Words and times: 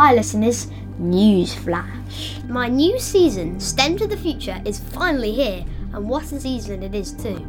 Hi, 0.00 0.14
listeners. 0.14 0.66
Newsflash. 0.98 2.48
My 2.48 2.68
new 2.68 2.98
season, 2.98 3.60
STEM 3.60 3.98
to 3.98 4.06
the 4.06 4.16
Future, 4.16 4.58
is 4.64 4.80
finally 4.80 5.32
here, 5.32 5.62
and 5.92 6.08
what 6.08 6.32
a 6.32 6.40
season 6.40 6.82
it 6.82 6.94
is, 6.94 7.12
too. 7.12 7.46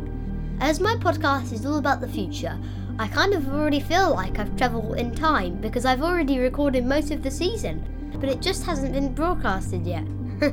As 0.59 0.81
my 0.81 0.95
podcast 0.95 1.53
is 1.53 1.65
all 1.65 1.77
about 1.77 2.01
the 2.01 2.09
future, 2.09 2.59
I 2.99 3.07
kind 3.07 3.33
of 3.33 3.47
already 3.47 3.79
feel 3.79 4.13
like 4.13 4.37
I've 4.37 4.53
travelled 4.57 4.97
in 4.97 5.15
time 5.15 5.61
because 5.61 5.85
I've 5.85 6.03
already 6.03 6.39
recorded 6.39 6.83
most 6.83 7.09
of 7.11 7.23
the 7.23 7.31
season, 7.31 7.85
but 8.19 8.27
it 8.27 8.41
just 8.41 8.65
hasn't 8.65 8.91
been 8.91 9.13
broadcasted 9.13 9.87
yet. 9.87 10.03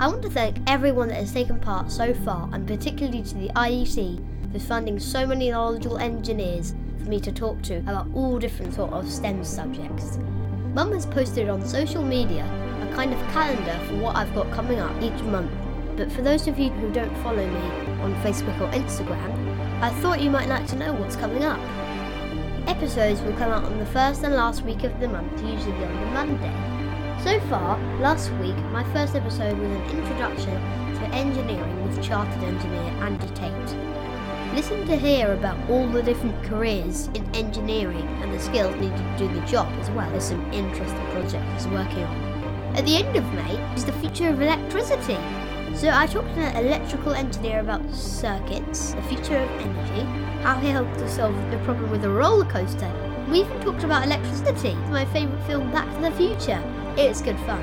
I 0.00 0.08
want 0.08 0.22
to 0.22 0.30
thank 0.30 0.56
everyone 0.66 1.08
that 1.08 1.18
has 1.18 1.34
taken 1.34 1.60
part 1.60 1.92
so 1.92 2.14
far, 2.14 2.48
and 2.54 2.66
particularly 2.66 3.22
to 3.24 3.34
the 3.34 3.50
IET 3.50 4.52
for 4.52 4.58
funding 4.58 4.98
so 4.98 5.26
many 5.26 5.50
knowledgeable 5.50 5.98
engineers 5.98 6.74
for 6.96 7.10
me 7.10 7.20
to 7.20 7.30
talk 7.30 7.60
to 7.64 7.76
about 7.80 8.06
all 8.14 8.38
different 8.38 8.72
sort 8.72 8.94
of 8.94 9.06
STEM 9.12 9.44
subjects. 9.44 10.18
Mum 10.76 10.92
has 10.92 11.06
posted 11.06 11.48
on 11.48 11.64
social 11.64 12.02
media 12.02 12.44
a 12.82 12.94
kind 12.94 13.10
of 13.10 13.18
calendar 13.32 13.80
for 13.86 13.96
what 13.96 14.14
I've 14.14 14.34
got 14.34 14.50
coming 14.50 14.78
up 14.78 14.94
each 15.02 15.18
month. 15.22 15.50
But 15.96 16.12
for 16.12 16.20
those 16.20 16.46
of 16.48 16.58
you 16.58 16.68
who 16.68 16.92
don't 16.92 17.16
follow 17.22 17.46
me 17.46 17.66
on 18.02 18.14
Facebook 18.16 18.60
or 18.60 18.70
Instagram, 18.72 19.80
I 19.80 19.88
thought 20.02 20.20
you 20.20 20.28
might 20.28 20.50
like 20.50 20.66
to 20.66 20.76
know 20.76 20.92
what's 20.92 21.16
coming 21.16 21.44
up. 21.44 21.58
Episodes 22.68 23.22
will 23.22 23.32
come 23.38 23.52
out 23.52 23.64
on 23.64 23.78
the 23.78 23.86
first 23.86 24.22
and 24.22 24.34
last 24.34 24.64
week 24.64 24.84
of 24.84 25.00
the 25.00 25.08
month, 25.08 25.32
usually 25.42 25.82
on 25.82 25.98
the 25.98 26.06
Monday. 26.08 27.24
So 27.24 27.40
far, 27.48 27.78
last 27.98 28.30
week, 28.32 28.56
my 28.70 28.84
first 28.92 29.14
episode 29.14 29.56
was 29.56 29.70
an 29.70 29.98
introduction 29.98 30.56
to 30.96 31.04
engineering 31.14 31.86
with 31.86 32.04
chartered 32.04 32.42
engineer 32.42 32.92
Andy 33.02 33.28
Tate. 33.28 34.05
Listen 34.54 34.86
to 34.86 34.96
hear 34.96 35.32
about 35.32 35.58
all 35.68 35.86
the 35.88 36.02
different 36.02 36.42
careers 36.44 37.08
in 37.08 37.34
engineering 37.34 38.06
and 38.22 38.32
the 38.32 38.38
skills 38.38 38.74
needed 38.76 38.96
to 38.96 39.16
do 39.18 39.28
the 39.34 39.46
job, 39.46 39.70
as 39.80 39.90
well 39.90 40.10
as 40.14 40.28
some 40.28 40.52
interesting 40.52 41.06
projects 41.10 41.64
he's 41.64 41.72
working 41.72 42.02
on. 42.04 42.36
At 42.76 42.84
the 42.84 42.96
end 42.96 43.16
of 43.16 43.24
May 43.34 43.74
is 43.74 43.84
the 43.84 43.92
future 43.92 44.28
of 44.28 44.40
electricity. 44.40 45.18
So 45.74 45.90
I 45.90 46.06
talked 46.06 46.34
to 46.34 46.40
an 46.40 46.64
electrical 46.64 47.12
engineer 47.12 47.60
about 47.60 47.82
circuits, 47.94 48.92
the 48.92 49.02
future 49.02 49.36
of 49.36 49.50
energy, 49.60 50.02
how 50.42 50.58
he 50.58 50.68
helped 50.68 50.98
to 50.98 51.08
solve 51.08 51.34
the 51.50 51.58
problem 51.58 51.90
with 51.90 52.04
a 52.04 52.10
roller 52.10 52.46
coaster. 52.46 52.90
We 53.30 53.40
even 53.40 53.60
talked 53.60 53.84
about 53.84 54.06
electricity, 54.06 54.74
my 54.90 55.04
favourite 55.06 55.44
film 55.46 55.70
Back 55.72 55.92
to 55.96 56.00
the 56.00 56.12
Future, 56.12 56.62
it's 56.96 57.20
good 57.20 57.38
fun. 57.40 57.62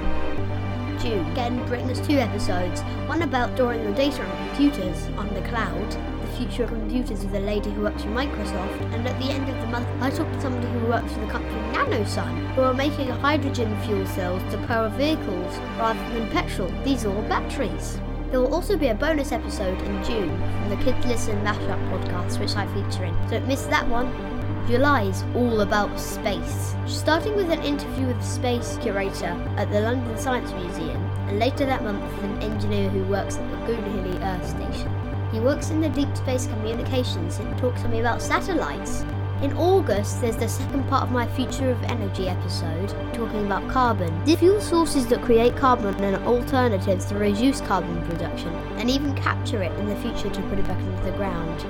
June 1.00 1.26
again 1.32 1.66
brings 1.66 2.00
us 2.00 2.06
two 2.06 2.18
episodes, 2.18 2.82
one 3.08 3.24
about 3.24 3.56
storing 3.56 3.82
your 3.82 3.96
data 3.96 4.24
on 4.24 4.48
computers 4.48 5.08
on 5.18 5.34
the 5.34 5.42
cloud, 5.50 5.92
the 5.92 6.13
future 6.44 6.64
of 6.64 6.70
computers 6.72 7.24
with 7.24 7.34
a 7.36 7.40
lady 7.40 7.70
who 7.72 7.84
works 7.84 8.02
for 8.02 8.10
Microsoft, 8.10 8.94
and 8.94 9.08
at 9.08 9.18
the 9.22 9.32
end 9.32 9.48
of 9.48 9.56
the 9.62 9.68
month 9.68 9.88
I 10.02 10.10
talked 10.10 10.34
to 10.34 10.42
somebody 10.42 10.68
who 10.68 10.88
works 10.88 11.14
for 11.14 11.20
the 11.22 11.28
company 11.28 11.56
NanoSun, 11.72 12.54
who 12.54 12.62
are 12.64 12.74
making 12.74 13.08
hydrogen 13.08 13.80
fuel 13.84 14.06
cells 14.08 14.42
to 14.52 14.58
power 14.68 14.90
vehicles 14.90 15.58
rather 15.78 16.00
than 16.14 16.30
petrol, 16.32 16.68
diesel 16.84 17.18
or 17.18 17.22
batteries. 17.30 17.98
There 18.30 18.42
will 18.42 18.54
also 18.54 18.76
be 18.76 18.88
a 18.88 18.96
bonus 18.96 19.32
episode 19.32 19.82
in 19.84 20.04
June 20.04 20.30
from 20.60 20.70
the 20.70 20.84
Kids 20.84 21.06
Listen 21.06 21.40
Mashup 21.46 21.80
podcast, 21.90 22.40
which 22.40 22.56
I 22.58 22.68
feature 22.74 23.06
in. 23.06 23.16
Don't 23.30 23.48
miss 23.48 23.64
that 23.68 23.88
one. 23.88 24.12
July 24.68 25.04
is 25.04 25.24
all 25.36 25.62
about 25.62 25.98
space, 25.98 26.76
starting 26.88 27.36
with 27.36 27.52
an 27.52 27.64
interview 27.64 28.08
with 28.08 28.24
space 28.24 28.78
curator 28.82 29.34
at 29.56 29.72
the 29.72 29.80
London 29.80 30.18
Science 30.18 30.52
Museum, 30.52 31.02
and 31.30 31.40
later 31.40 31.66
that 31.66 31.84
month 31.84 32.04
an 32.24 32.42
engineer 32.42 32.90
who 32.90 33.04
works 33.06 33.38
at 33.38 33.50
the 33.52 33.74
Goonhilly 33.74 34.22
Earth 34.24 34.50
Station. 34.50 35.13
He 35.34 35.40
works 35.40 35.72
in 35.72 35.82
the 35.82 35.90
deep 35.90 36.16
space 36.16 36.46
communications 36.46 37.40
and 37.40 37.58
talks 37.58 37.82
to 37.82 37.88
me 37.88 38.00
about 38.00 38.22
satellites. 38.22 39.04
In 39.42 39.52
August, 39.58 40.22
there's 40.22 40.38
the 40.38 40.48
second 40.48 40.88
part 40.88 41.04
of 41.04 41.12
my 41.12 41.26
Future 41.28 41.72
of 41.72 41.84
Energy 41.86 42.30
episode, 42.30 42.90
talking 43.14 43.48
about 43.48 43.68
carbon, 43.68 44.24
the 44.26 44.36
fuel 44.36 44.62
sources 44.62 45.08
that 45.08 45.24
create 45.24 45.58
carbon 45.58 45.96
and 46.04 46.24
alternatives 46.28 47.06
to 47.08 47.16
reduce 47.16 47.62
carbon 47.62 48.00
production, 48.04 48.54
and 48.78 48.92
even 48.92 49.16
capture 49.16 49.64
it 49.64 49.72
in 49.80 49.88
the 49.88 49.96
future 49.98 50.30
to 50.30 50.42
put 50.44 50.60
it 50.60 50.68
back 50.68 50.80
into 50.80 51.04
the 51.04 51.18
ground. 51.18 51.66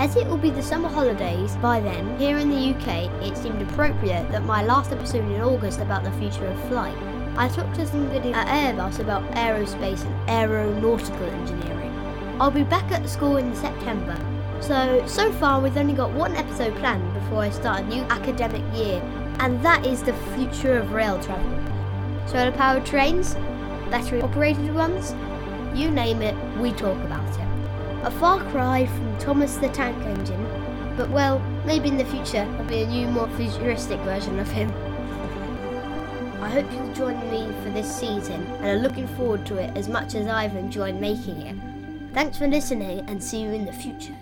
As 0.00 0.14
it 0.14 0.28
will 0.28 0.38
be 0.38 0.50
the 0.50 0.62
summer 0.62 0.88
holidays 0.88 1.56
by 1.56 1.80
then, 1.80 2.16
here 2.20 2.38
in 2.38 2.48
the 2.48 2.72
UK, 2.72 3.10
it 3.20 3.36
seemed 3.36 3.60
appropriate 3.60 4.30
that 4.30 4.44
my 4.44 4.62
last 4.62 4.92
episode 4.92 5.24
in 5.24 5.40
August 5.40 5.80
about 5.80 6.04
the 6.04 6.12
future 6.12 6.46
of 6.46 6.68
flight. 6.68 6.96
I 7.36 7.48
talked 7.48 7.74
to 7.74 7.86
somebody 7.86 8.32
at 8.32 8.46
Airbus 8.46 9.00
about 9.00 9.28
aerospace 9.32 10.04
and 10.06 10.30
aeronautical 10.30 11.26
engineering. 11.26 11.87
I'll 12.40 12.52
be 12.52 12.62
back 12.62 12.92
at 12.92 13.08
school 13.08 13.36
in 13.36 13.52
September. 13.52 14.16
So, 14.60 15.04
so 15.08 15.32
far 15.32 15.60
we've 15.60 15.76
only 15.76 15.92
got 15.92 16.12
one 16.12 16.36
episode 16.36 16.72
planned 16.76 17.12
before 17.14 17.42
I 17.42 17.50
start 17.50 17.80
a 17.80 17.86
new 17.86 18.02
academic 18.02 18.62
year, 18.76 19.02
and 19.40 19.60
that 19.64 19.84
is 19.84 20.04
the 20.04 20.12
future 20.36 20.76
of 20.76 20.92
rail 20.92 21.20
travel. 21.20 21.58
Solar 22.28 22.52
powered 22.52 22.86
trains, 22.86 23.34
battery 23.90 24.22
operated 24.22 24.72
ones, 24.72 25.16
you 25.76 25.90
name 25.90 26.22
it, 26.22 26.36
we 26.58 26.70
talk 26.70 26.96
about 27.06 27.28
it. 27.28 27.48
A 28.04 28.10
far 28.12 28.38
cry 28.50 28.86
from 28.86 29.18
Thomas 29.18 29.56
the 29.56 29.68
Tank 29.70 30.00
Engine, 30.04 30.94
but 30.96 31.10
well, 31.10 31.40
maybe 31.66 31.88
in 31.88 31.98
the 31.98 32.04
future 32.04 32.44
there'll 32.44 32.64
be 32.66 32.82
a 32.82 32.86
new, 32.86 33.08
more 33.08 33.28
futuristic 33.30 33.98
version 34.00 34.38
of 34.38 34.48
him. 34.48 34.72
I 36.40 36.48
hope 36.50 36.70
you'll 36.72 36.94
join 36.94 37.18
me 37.32 37.52
for 37.64 37.70
this 37.70 37.92
season 37.92 38.46
and 38.60 38.66
are 38.66 38.78
looking 38.78 39.08
forward 39.08 39.44
to 39.46 39.56
it 39.56 39.76
as 39.76 39.88
much 39.88 40.14
as 40.14 40.28
I've 40.28 40.54
enjoyed 40.54 41.00
making 41.00 41.42
it. 41.42 41.67
Thanks 42.18 42.36
for 42.36 42.48
listening 42.48 43.08
and 43.08 43.22
see 43.22 43.42
you 43.42 43.50
in 43.50 43.64
the 43.64 43.72
future. 43.72 44.12